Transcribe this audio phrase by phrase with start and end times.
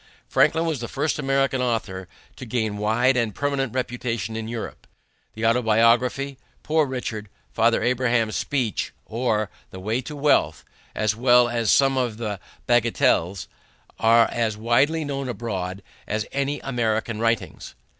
[0.27, 4.87] Franklin was the first American author to gain a wide and permanent reputation in Europe.
[5.35, 11.69] The Autobiography, Poor Richard, Father Abraham's Speech or The Way to Wealth, as well as
[11.69, 13.47] some of the Bagatelles,
[13.99, 17.75] are as widely known abroad as any American writings.